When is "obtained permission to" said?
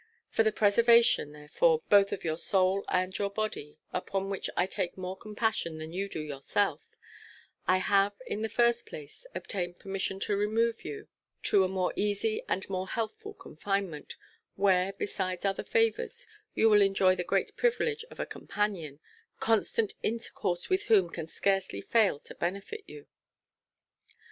9.35-10.35